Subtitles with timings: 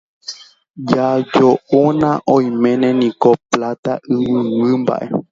[0.89, 5.05] Jajo'óna oiméne niko Pláta Yvyguy mba'e.